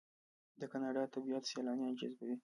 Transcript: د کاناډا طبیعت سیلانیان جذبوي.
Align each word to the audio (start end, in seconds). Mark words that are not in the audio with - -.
د 0.59 0.61
کاناډا 0.71 1.03
طبیعت 1.13 1.43
سیلانیان 1.51 1.93
جذبوي. 1.99 2.35